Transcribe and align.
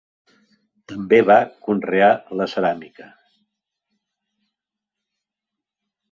També 0.91 1.17
va 1.25 1.35
conrear 1.65 2.07
la 2.39 2.47
ceràmica. 2.53 3.05